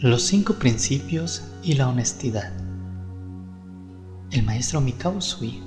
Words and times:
Los 0.00 0.22
cinco 0.22 0.54
principios 0.54 1.42
y 1.64 1.72
la 1.72 1.88
honestidad. 1.88 2.52
El 4.30 4.44
maestro 4.44 4.80
Mikao 4.80 5.16
Usui 5.16 5.60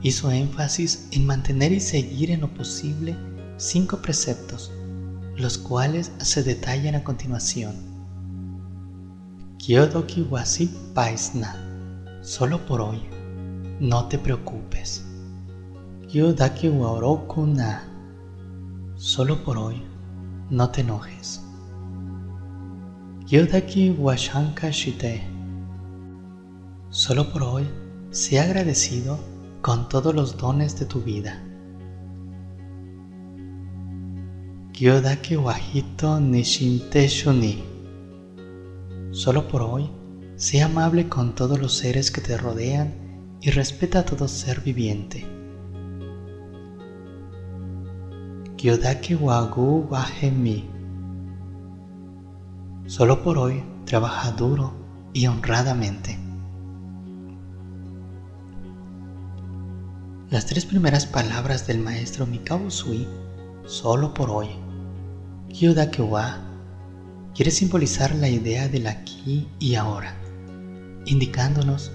hizo 0.00 0.30
énfasis 0.30 1.06
en 1.10 1.26
mantener 1.26 1.72
y 1.72 1.80
seguir 1.80 2.30
en 2.30 2.40
lo 2.40 2.48
posible 2.54 3.14
cinco 3.58 3.98
preceptos, 3.98 4.72
los 5.36 5.58
cuales 5.58 6.12
se 6.16 6.42
detallan 6.42 6.94
a 6.94 7.04
continuación. 7.04 7.76
Kyodoki 9.58 10.22
wasi 10.22 10.74
paisna, 10.94 11.54
solo 12.22 12.64
por 12.64 12.80
hoy, 12.80 13.02
no 13.80 14.08
te 14.08 14.18
preocupes. 14.18 15.04
Kyodaki 16.08 16.70
wa 16.70 16.98
na, 17.48 17.86
solo 18.96 19.44
por 19.44 19.58
hoy, 19.58 19.82
no 20.48 20.70
te 20.70 20.80
enojes. 20.80 21.42
Yodaki 23.30 23.94
Washanka 23.94 24.70
Shite. 24.70 25.20
Solo 26.88 27.30
por 27.30 27.42
hoy, 27.42 27.68
sé 28.10 28.40
agradecido 28.40 29.18
con 29.60 29.90
todos 29.90 30.14
los 30.14 30.38
dones 30.38 30.78
de 30.78 30.86
tu 30.86 31.02
vida. 31.02 31.38
Gyodaki 34.72 35.36
Wahito 35.36 36.18
Nishinte 36.18 37.06
Shuni. 37.06 37.62
Solo 39.10 39.46
por 39.46 39.60
hoy, 39.60 39.90
sé 40.36 40.62
amable 40.62 41.10
con 41.10 41.34
todos 41.34 41.60
los 41.60 41.76
seres 41.76 42.10
que 42.10 42.22
te 42.22 42.38
rodean 42.38 42.94
y 43.42 43.50
respeta 43.50 43.98
a 43.98 44.04
todo 44.06 44.26
ser 44.26 44.62
viviente. 44.62 45.26
Gyodaki 48.56 49.16
Wagu 49.16 49.86
Wahemi. 49.90 50.77
Solo 52.88 53.22
por 53.22 53.36
hoy 53.36 53.62
trabaja 53.84 54.32
duro 54.32 54.72
y 55.12 55.26
honradamente. 55.26 56.18
Las 60.30 60.46
tres 60.46 60.64
primeras 60.64 61.04
palabras 61.04 61.66
del 61.66 61.80
maestro 61.80 62.26
Mikao 62.26 62.56
Usui, 62.64 63.06
solo 63.66 64.14
por 64.14 64.30
hoy, 64.30 64.48
Kyodakewa, 65.50 66.38
quiere 67.34 67.50
simbolizar 67.50 68.14
la 68.14 68.30
idea 68.30 68.68
del 68.68 68.86
aquí 68.86 69.46
y 69.58 69.74
ahora, 69.74 70.16
indicándonos 71.04 71.92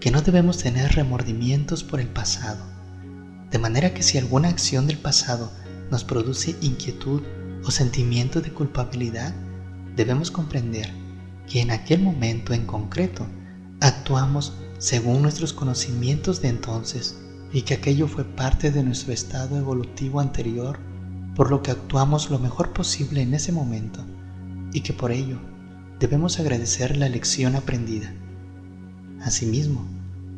que 0.00 0.10
no 0.10 0.22
debemos 0.22 0.58
tener 0.58 0.90
remordimientos 0.96 1.84
por 1.84 2.00
el 2.00 2.08
pasado, 2.08 2.64
de 3.48 3.60
manera 3.60 3.94
que 3.94 4.02
si 4.02 4.18
alguna 4.18 4.48
acción 4.48 4.88
del 4.88 4.98
pasado 4.98 5.52
nos 5.92 6.02
produce 6.02 6.56
inquietud 6.62 7.22
o 7.64 7.70
sentimiento 7.70 8.40
de 8.40 8.52
culpabilidad, 8.52 9.32
debemos 9.96 10.30
comprender 10.30 10.90
que 11.46 11.60
en 11.60 11.70
aquel 11.70 12.02
momento 12.02 12.54
en 12.54 12.66
concreto 12.66 13.26
actuamos 13.80 14.54
según 14.78 15.22
nuestros 15.22 15.52
conocimientos 15.52 16.40
de 16.40 16.48
entonces 16.48 17.16
y 17.52 17.62
que 17.62 17.74
aquello 17.74 18.08
fue 18.08 18.24
parte 18.24 18.70
de 18.70 18.82
nuestro 18.82 19.12
estado 19.12 19.58
evolutivo 19.58 20.20
anterior, 20.20 20.78
por 21.36 21.50
lo 21.50 21.62
que 21.62 21.70
actuamos 21.70 22.30
lo 22.30 22.38
mejor 22.38 22.72
posible 22.72 23.22
en 23.22 23.34
ese 23.34 23.52
momento 23.52 24.04
y 24.72 24.80
que 24.80 24.92
por 24.92 25.12
ello 25.12 25.38
debemos 26.00 26.40
agradecer 26.40 26.96
la 26.96 27.08
lección 27.08 27.54
aprendida. 27.54 28.12
Asimismo, 29.22 29.86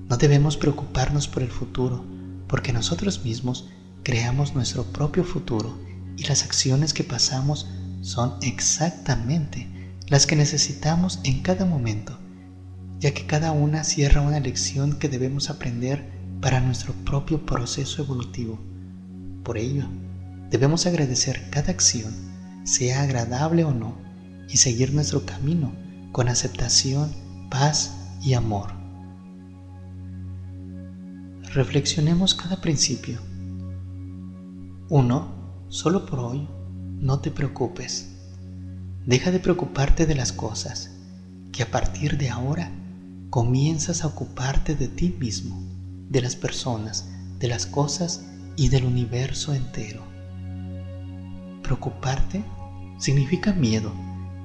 no 0.09 0.17
debemos 0.17 0.57
preocuparnos 0.57 1.29
por 1.29 1.43
el 1.43 1.51
futuro, 1.51 2.05
porque 2.49 2.73
nosotros 2.73 3.25
mismos 3.25 3.71
creamos 4.03 4.55
nuestro 4.55 4.85
propio 4.85 5.25
futuro 5.25 5.79
y 6.17 6.25
las 6.25 6.45
acciones 6.45 6.93
que 6.93 7.05
pasamos 7.05 7.67
son 8.05 8.35
exactamente 8.43 9.67
las 10.09 10.27
que 10.27 10.37
necesitamos 10.37 11.21
en 11.25 11.41
cada 11.41 11.65
momento, 11.65 12.19
ya 13.01 13.15
que 13.15 13.25
cada 13.25 13.51
una 13.53 13.83
cierra 13.83 14.21
una 14.21 14.41
lección 14.41 14.99
que 14.99 15.09
debemos 15.09 15.49
aprender 15.49 16.05
para 16.43 16.61
nuestro 16.61 16.93
propio 16.93 17.47
proceso 17.47 18.03
evolutivo. 18.03 18.59
Por 19.43 19.57
ello, 19.57 19.87
debemos 20.51 20.85
agradecer 20.85 21.49
cada 21.49 21.73
acción, 21.73 22.13
sea 22.65 23.03
agradable 23.03 23.65
o 23.65 23.73
no, 23.73 23.97
y 24.51 24.59
seguir 24.59 24.93
nuestro 24.93 25.25
camino 25.25 25.73
con 26.13 26.29
aceptación, 26.29 27.11
paz 27.51 27.97
y 28.23 28.35
amor. 28.35 28.69
Reflexionemos 31.55 32.35
cada 32.35 32.61
principio. 32.61 33.19
1. 34.91 35.65
Solo 35.69 36.05
por 36.05 36.19
hoy 36.19 36.47
no 37.01 37.21
te 37.21 37.31
preocupes. 37.31 38.09
Deja 39.07 39.31
de 39.31 39.39
preocuparte 39.39 40.07
de 40.07 40.15
las 40.15 40.33
cosas, 40.33 40.91
que 41.53 41.63
a 41.63 41.71
partir 41.71 42.17
de 42.17 42.31
ahora 42.31 42.71
comienzas 43.31 44.03
a 44.03 44.07
ocuparte 44.07 44.75
de 44.75 44.89
ti 44.89 45.15
mismo, 45.19 45.63
de 46.09 46.23
las 46.23 46.37
personas, 46.37 47.07
de 47.39 47.49
las 47.49 47.67
cosas 47.67 48.23
y 48.57 48.69
del 48.69 48.85
universo 48.85 49.55
entero. 49.55 50.03
Preocuparte 51.63 52.45
significa 52.99 53.53
miedo, 53.53 53.93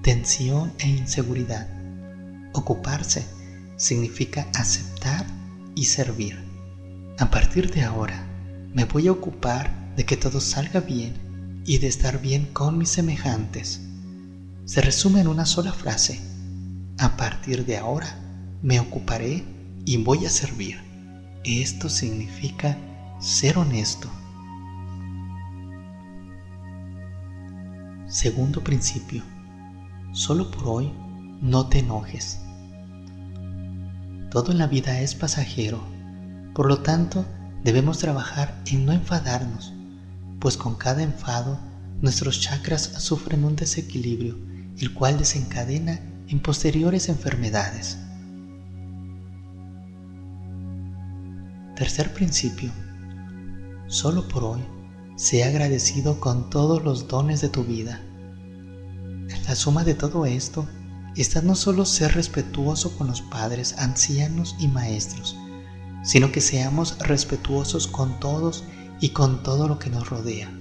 tensión 0.02 0.74
e 0.80 0.88
inseguridad. 0.90 1.68
Ocuparse 2.54 3.26
significa 3.78 4.48
aceptar 4.56 5.26
y 5.76 5.86
servir. 5.86 6.38
A 7.18 7.30
partir 7.30 7.72
de 7.72 7.84
ahora, 7.84 8.26
me 8.74 8.86
voy 8.86 9.08
a 9.08 9.12
ocupar 9.12 9.94
de 9.96 10.06
que 10.06 10.18
todo 10.18 10.42
salga 10.42 10.80
bien 10.80 11.29
y 11.70 11.78
de 11.78 11.86
estar 11.86 12.20
bien 12.20 12.48
con 12.48 12.80
mis 12.80 12.90
semejantes 12.90 13.80
se 14.66 14.82
resume 14.82 15.22
en 15.22 15.28
una 15.28 15.46
sola 15.46 15.72
frase. 15.72 16.20
A 16.98 17.16
partir 17.16 17.64
de 17.64 17.78
ahora 17.78 18.08
me 18.64 18.80
ocuparé 18.80 19.46
y 19.86 19.98
voy 19.98 20.26
a 20.26 20.32
servir. 20.32 20.80
Esto 21.44 21.88
significa 21.88 22.76
ser 23.20 23.60
honesto. 23.60 24.10
Segundo 28.08 28.64
principio. 28.64 29.22
Solo 30.12 30.50
por 30.50 30.64
hoy 30.66 30.92
no 31.40 31.68
te 31.68 31.80
enojes. 31.80 32.40
Todo 34.32 34.54
en 34.54 34.58
la 34.58 34.66
vida 34.66 35.02
es 35.02 35.14
pasajero. 35.14 35.84
Por 36.56 36.68
lo 36.68 36.80
tanto, 36.80 37.28
debemos 37.64 38.00
trabajar 38.00 38.60
en 38.66 38.88
no 38.88 38.92
enfadarnos 38.92 39.76
pues 40.40 40.58
con 40.58 40.76
cada 40.76 41.04
enfado 41.04 41.60
nuestros 42.02 42.40
chakras 42.40 42.82
sufren 42.98 43.44
un 43.44 43.56
desequilibrio, 43.56 44.38
el 44.78 44.94
cual 44.94 45.18
desencadena 45.18 46.00
en 46.28 46.40
posteriores 46.40 47.10
enfermedades. 47.10 47.98
Tercer 51.76 52.14
principio. 52.14 52.72
Solo 53.88 54.28
por 54.28 54.44
hoy, 54.44 54.62
sé 55.16 55.44
agradecido 55.44 56.20
con 56.20 56.50
todos 56.50 56.84
los 56.84 57.08
dones 57.08 57.42
de 57.42 57.50
tu 57.50 57.64
vida. 57.64 58.02
La 59.48 59.56
suma 59.56 59.84
de 59.84 59.96
todo 59.96 60.26
esto 60.26 60.68
está 61.16 61.42
no 61.42 61.56
solo 61.56 61.86
ser 61.86 62.14
respetuoso 62.14 62.98
con 62.98 63.08
los 63.08 63.22
padres, 63.22 63.76
ancianos 63.78 64.56
y 64.60 64.68
maestros, 64.68 65.36
sino 66.04 66.32
que 66.32 66.40
seamos 66.40 66.98
respetuosos 67.00 67.88
con 67.88 68.20
todos 68.20 68.64
y 69.00 69.10
con 69.10 69.44
todo 69.44 69.68
lo 69.68 69.80
que 69.80 69.90
nos 69.90 70.10
rodea. 70.10 70.52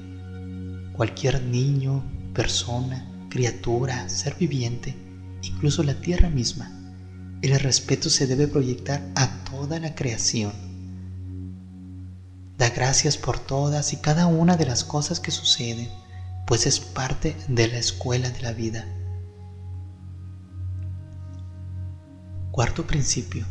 Cualquier 0.92 1.42
niño, 1.42 2.02
persona, 2.34 3.06
criatura, 3.28 4.08
ser 4.08 4.34
viviente, 4.36 4.94
incluso 5.42 5.82
la 5.82 6.00
tierra 6.00 6.28
misma, 6.28 6.70
el 7.42 7.58
respeto 7.60 8.10
se 8.10 8.26
debe 8.26 8.48
proyectar 8.48 9.02
a 9.14 9.44
toda 9.44 9.78
la 9.78 9.94
creación. 9.94 10.52
Da 12.56 12.70
gracias 12.70 13.16
por 13.16 13.38
todas 13.38 13.92
y 13.92 13.98
cada 13.98 14.26
una 14.26 14.56
de 14.56 14.66
las 14.66 14.82
cosas 14.82 15.20
que 15.20 15.30
suceden, 15.30 15.88
pues 16.46 16.66
es 16.66 16.80
parte 16.80 17.36
de 17.46 17.68
la 17.68 17.78
escuela 17.78 18.30
de 18.30 18.42
la 18.42 18.52
vida. 18.52 18.86
Cuarto 22.50 22.84
principio. 22.86 23.46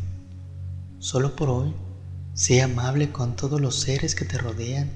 Solo 0.99 1.35
por 1.35 1.49
hoy 1.49 1.73
Sé 2.37 2.61
amable 2.61 3.11
con 3.11 3.35
todos 3.35 3.59
los 3.59 3.79
seres 3.79 4.13
que 4.13 4.23
te 4.23 4.37
rodean 4.37 4.91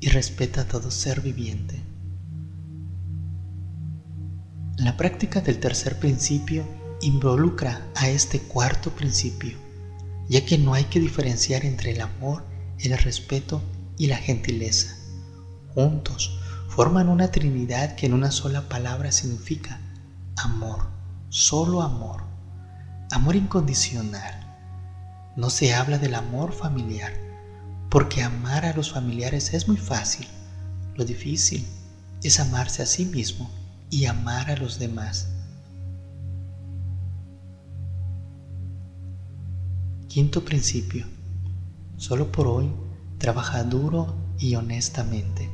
y 0.00 0.08
respeta 0.08 0.62
a 0.62 0.64
todo 0.64 0.90
ser 0.90 1.20
viviente. 1.20 1.84
La 4.78 4.96
práctica 4.96 5.42
del 5.42 5.60
tercer 5.60 5.98
principio 5.98 6.66
involucra 7.02 7.86
a 7.96 8.08
este 8.08 8.40
cuarto 8.40 8.92
principio, 8.92 9.58
ya 10.30 10.46
que 10.46 10.56
no 10.56 10.72
hay 10.72 10.84
que 10.84 10.98
diferenciar 10.98 11.66
entre 11.66 11.90
el 11.90 12.00
amor, 12.00 12.46
el 12.78 12.96
respeto 12.96 13.60
y 13.98 14.06
la 14.06 14.16
gentileza. 14.16 14.96
Juntos 15.74 16.38
forman 16.70 17.10
una 17.10 17.30
trinidad 17.30 17.94
que 17.94 18.06
en 18.06 18.14
una 18.14 18.30
sola 18.30 18.70
palabra 18.70 19.12
significa 19.12 19.82
amor, 20.36 20.88
solo 21.28 21.82
amor, 21.82 22.22
amor 23.10 23.36
incondicional 23.36 24.45
no 25.36 25.50
se 25.50 25.74
habla 25.74 25.98
del 25.98 26.14
amor 26.14 26.52
familiar, 26.52 27.12
porque 27.90 28.22
amar 28.22 28.64
a 28.64 28.72
los 28.72 28.90
familiares 28.90 29.52
es 29.52 29.68
muy 29.68 29.76
fácil. 29.76 30.26
Lo 30.94 31.04
difícil 31.04 31.66
es 32.22 32.40
amarse 32.40 32.82
a 32.82 32.86
sí 32.86 33.04
mismo 33.04 33.50
y 33.90 34.06
amar 34.06 34.50
a 34.50 34.56
los 34.56 34.78
demás. 34.78 35.28
Quinto 40.08 40.42
principio. 40.42 41.06
Solo 41.98 42.32
por 42.32 42.46
hoy 42.46 42.72
trabaja 43.18 43.62
duro 43.62 44.14
y 44.38 44.54
honestamente. 44.54 45.50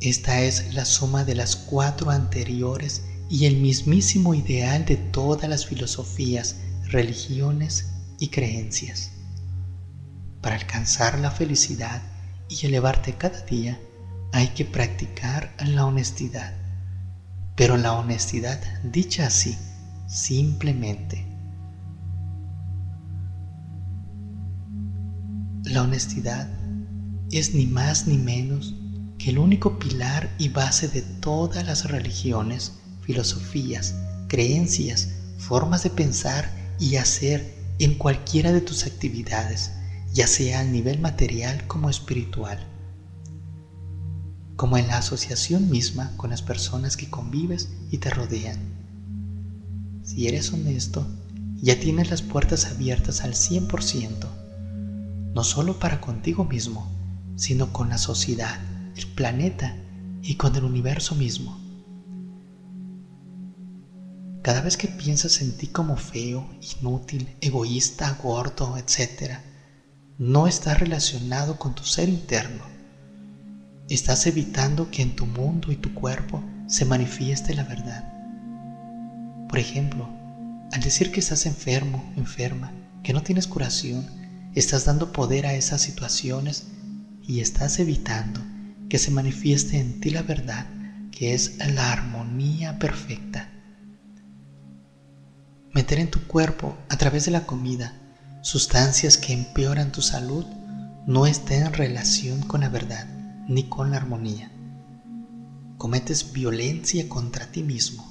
Esta 0.00 0.40
es 0.40 0.72
la 0.72 0.86
suma 0.86 1.24
de 1.24 1.34
las 1.34 1.54
cuatro 1.54 2.10
anteriores 2.10 3.04
y 3.28 3.44
el 3.44 3.56
mismísimo 3.56 4.34
ideal 4.34 4.86
de 4.86 4.96
todas 4.96 5.50
las 5.50 5.66
filosofías 5.66 6.56
religiones 6.88 7.90
y 8.18 8.28
creencias. 8.28 9.10
Para 10.40 10.56
alcanzar 10.56 11.18
la 11.18 11.30
felicidad 11.30 12.02
y 12.48 12.66
elevarte 12.66 13.14
cada 13.14 13.40
día, 13.42 13.80
hay 14.32 14.48
que 14.48 14.64
practicar 14.64 15.54
la 15.64 15.86
honestidad. 15.86 16.54
Pero 17.56 17.76
la 17.76 17.92
honestidad 17.94 18.60
dicha 18.82 19.26
así, 19.26 19.56
simplemente. 20.06 21.26
La 25.64 25.82
honestidad 25.82 26.48
es 27.30 27.54
ni 27.54 27.66
más 27.66 28.06
ni 28.06 28.18
menos 28.18 28.74
que 29.18 29.30
el 29.30 29.38
único 29.38 29.78
pilar 29.78 30.28
y 30.38 30.50
base 30.50 30.88
de 30.88 31.02
todas 31.02 31.64
las 31.64 31.90
religiones, 31.90 32.72
filosofías, 33.00 33.94
creencias, 34.28 35.08
formas 35.38 35.82
de 35.82 35.90
pensar 35.90 36.63
y 36.78 36.96
hacer 36.96 37.54
en 37.78 37.94
cualquiera 37.94 38.52
de 38.52 38.60
tus 38.60 38.86
actividades, 38.86 39.72
ya 40.12 40.26
sea 40.26 40.60
a 40.60 40.64
nivel 40.64 41.00
material 41.00 41.66
como 41.66 41.90
espiritual, 41.90 42.58
como 44.56 44.78
en 44.78 44.86
la 44.86 44.98
asociación 44.98 45.70
misma 45.70 46.12
con 46.16 46.30
las 46.30 46.42
personas 46.42 46.96
que 46.96 47.10
convives 47.10 47.68
y 47.90 47.98
te 47.98 48.10
rodean. 48.10 48.58
Si 50.04 50.28
eres 50.28 50.52
honesto, 50.52 51.06
ya 51.60 51.80
tienes 51.80 52.10
las 52.10 52.22
puertas 52.22 52.66
abiertas 52.66 53.22
al 53.22 53.34
100%, 53.34 54.28
no 55.34 55.44
solo 55.44 55.78
para 55.78 56.00
contigo 56.00 56.44
mismo, 56.44 56.88
sino 57.36 57.72
con 57.72 57.88
la 57.88 57.98
sociedad 57.98 58.60
el 58.96 59.06
planeta 59.08 59.76
y 60.22 60.36
con 60.36 60.54
el 60.54 60.64
universo 60.64 61.14
mismo. 61.14 61.63
Cada 64.44 64.60
vez 64.60 64.76
que 64.76 64.88
piensas 64.88 65.40
en 65.40 65.56
ti 65.56 65.68
como 65.68 65.96
feo, 65.96 66.46
inútil, 66.60 67.34
egoísta, 67.40 68.18
gordo, 68.22 68.76
etc., 68.76 69.38
no 70.18 70.46
estás 70.46 70.78
relacionado 70.78 71.58
con 71.58 71.74
tu 71.74 71.82
ser 71.82 72.10
interno. 72.10 72.62
Estás 73.88 74.26
evitando 74.26 74.90
que 74.90 75.00
en 75.00 75.16
tu 75.16 75.24
mundo 75.24 75.72
y 75.72 75.76
tu 75.76 75.94
cuerpo 75.94 76.44
se 76.66 76.84
manifieste 76.84 77.54
la 77.54 77.64
verdad. 77.64 78.04
Por 79.48 79.58
ejemplo, 79.58 80.10
al 80.72 80.82
decir 80.82 81.10
que 81.10 81.20
estás 81.20 81.46
enfermo, 81.46 82.04
enferma, 82.14 82.70
que 83.02 83.14
no 83.14 83.22
tienes 83.22 83.46
curación, 83.46 84.06
estás 84.54 84.84
dando 84.84 85.10
poder 85.10 85.46
a 85.46 85.54
esas 85.54 85.80
situaciones 85.80 86.66
y 87.22 87.40
estás 87.40 87.78
evitando 87.78 88.42
que 88.90 88.98
se 88.98 89.10
manifieste 89.10 89.78
en 89.78 90.00
ti 90.00 90.10
la 90.10 90.20
verdad, 90.20 90.66
que 91.12 91.32
es 91.32 91.56
la 91.72 91.92
armonía 91.92 92.78
perfecta. 92.78 93.53
Meter 95.74 95.98
en 95.98 96.08
tu 96.08 96.24
cuerpo, 96.28 96.76
a 96.88 96.96
través 96.96 97.24
de 97.24 97.32
la 97.32 97.46
comida, 97.46 98.00
sustancias 98.42 99.18
que 99.18 99.32
empeoran 99.32 99.90
tu 99.90 100.02
salud, 100.02 100.44
no 101.04 101.26
está 101.26 101.56
en 101.56 101.72
relación 101.72 102.42
con 102.42 102.60
la 102.60 102.68
verdad 102.68 103.08
ni 103.48 103.68
con 103.68 103.90
la 103.90 103.96
armonía. 103.96 104.52
Cometes 105.76 106.32
violencia 106.32 107.08
contra 107.08 107.50
ti 107.50 107.64
mismo, 107.64 108.08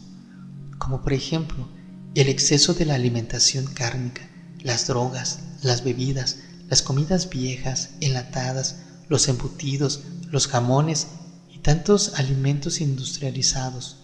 como 0.77 1.01
por 1.01 1.13
ejemplo 1.13 1.69
el 2.15 2.27
exceso 2.27 2.73
de 2.73 2.83
la 2.83 2.95
alimentación 2.95 3.65
cárnica, 3.67 4.27
las 4.61 4.87
drogas, 4.87 5.39
las 5.61 5.85
bebidas, 5.85 6.39
las 6.67 6.81
comidas 6.81 7.29
viejas, 7.29 7.91
enlatadas, 8.01 8.79
los 9.07 9.29
embutidos, 9.29 10.03
los 10.29 10.47
jamones 10.47 11.07
y 11.49 11.59
tantos 11.59 12.15
alimentos 12.15 12.81
industrializados. 12.81 14.03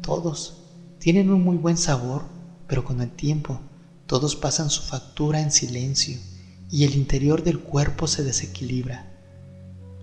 Todos 0.00 0.64
tienen 0.98 1.30
un 1.30 1.44
muy 1.44 1.58
buen 1.58 1.76
sabor, 1.76 2.41
pero 2.72 2.84
con 2.84 3.02
el 3.02 3.10
tiempo 3.10 3.60
todos 4.06 4.34
pasan 4.34 4.70
su 4.70 4.80
factura 4.80 5.42
en 5.42 5.50
silencio 5.50 6.16
y 6.70 6.84
el 6.84 6.94
interior 6.94 7.44
del 7.44 7.58
cuerpo 7.58 8.06
se 8.06 8.24
desequilibra. 8.24 9.12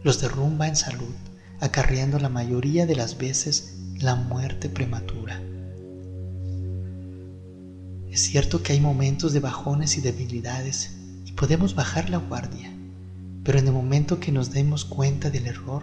Los 0.04 0.22
derrumba 0.22 0.68
en 0.68 0.76
salud, 0.76 1.16
acarreando 1.62 2.20
la 2.20 2.30
mayoría 2.30 2.86
de 2.86 2.96
las 2.96 3.18
veces 3.18 3.74
la 3.98 4.14
muerte 4.14 4.70
prematura. 4.70 5.42
Es 8.12 8.22
cierto 8.22 8.62
que 8.62 8.74
hay 8.74 8.80
momentos 8.80 9.34
de 9.34 9.40
bajones 9.40 9.98
y 9.98 10.02
debilidades 10.02 10.92
y 11.26 11.32
podemos 11.32 11.74
bajar 11.74 12.12
la 12.12 12.20
guardia, 12.20 12.72
pero 13.44 13.58
en 13.58 13.66
el 13.66 13.74
momento 13.74 14.20
que 14.20 14.32
nos 14.32 14.52
demos 14.52 14.86
cuenta 14.86 15.32
del 15.32 15.48
error, 15.48 15.82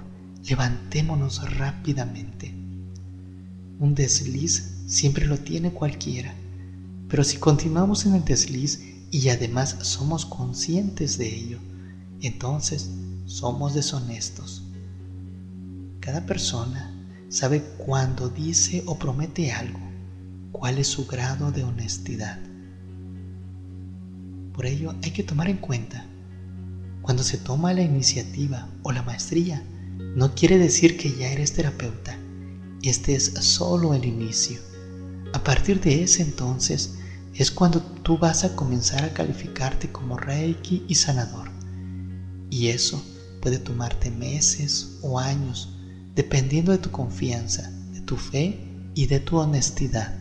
levantémonos 0.49 1.51
rápidamente. 1.57 2.55
Un 3.81 3.97
desliz 3.97 4.85
siempre 4.87 5.27
lo 5.27 5.37
tiene 5.39 5.73
cualquiera, 5.73 6.33
pero 7.09 7.25
si 7.25 7.39
continuamos 7.39 8.07
en 8.07 8.15
el 8.15 8.25
desliz 8.25 8.81
y 9.11 9.29
además 9.29 9.77
somos 9.83 10.27
conscientes 10.27 11.19
de 11.19 11.35
ello, 11.35 11.59
entonces 12.21 12.91
somos 13.27 13.75
deshonestos. 13.75 14.65
Cada 16.01 16.27
persona 16.27 16.93
sabe 17.29 17.63
cuando 17.79 18.29
dice 18.29 18.83
o 18.87 18.99
promete 18.99 19.53
algo, 19.53 19.81
cuál 20.53 20.79
es 20.79 20.89
su 20.89 21.07
grado 21.07 21.53
de 21.53 21.65
honestidad. 21.65 22.39
Por 24.53 24.67
ello 24.67 24.95
hay 25.03 25.11
que 25.11 25.23
tomar 25.23 25.49
en 25.49 25.59
cuenta 25.59 26.07
cuando 27.07 27.23
se 27.23 27.39
toma 27.39 27.73
la 27.73 27.83
iniciativa 27.83 28.69
o 28.83 28.91
la 28.91 29.03
maestría, 29.03 29.63
no 30.17 30.35
quiere 30.35 30.59
decir 30.59 30.97
que 30.97 31.15
ya 31.15 31.31
eres 31.31 31.53
terapeuta. 31.53 32.19
Este 32.83 33.15
es 33.15 33.27
solo 33.27 33.95
el 33.95 34.05
inicio. 34.05 34.59
A 35.37 35.45
partir 35.45 35.83
de 35.83 36.03
ese 36.03 36.23
entonces 36.23 36.95
es 37.35 37.51
cuando 37.51 37.83
tú 37.83 38.17
vas 38.17 38.43
a 38.45 38.57
comenzar 38.57 39.05
a 39.05 39.13
calificarte 39.13 39.93
como 39.93 40.17
Reiki 40.17 40.87
y 40.89 40.95
sanador. 40.95 41.51
Y 42.49 42.69
eso 42.69 43.05
puede 43.43 43.59
tomarte 43.59 44.11
meses 44.11 44.97
o 45.03 45.19
años, 45.19 45.69
dependiendo 46.15 46.73
de 46.73 46.79
tu 46.79 46.91
confianza, 46.91 47.71
de 47.93 48.01
tu 48.01 48.17
fe 48.17 48.67
y 48.95 49.09
de 49.09 49.21
tu 49.21 49.37
honestidad. 49.37 50.19